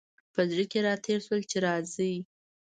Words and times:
په 0.33 0.41
زړه 0.49 0.63
کي 0.71 0.79
را 0.85 0.93
تېر 1.05 1.19
شول 1.25 1.41
چي 1.51 1.57
راځي! 1.67 2.13